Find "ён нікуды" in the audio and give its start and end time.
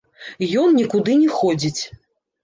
0.61-1.17